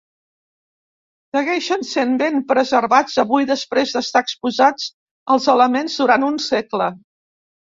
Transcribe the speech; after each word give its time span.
Segueixen 1.37 1.85
sent 1.89 2.15
ben 2.21 2.39
preservats 2.53 3.19
avui 3.25 3.47
després 3.51 3.93
d'estar 3.99 4.25
exposats 4.29 4.89
als 5.37 5.49
elements 5.57 6.03
durant 6.05 6.27
un 6.33 6.43
segle. 6.49 6.91